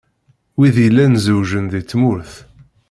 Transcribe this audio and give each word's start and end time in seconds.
Wid 0.57 0.75
yellan 0.83 1.13
zewjen 1.25 1.65
deg 1.73 1.83
tmurt. 1.85 2.33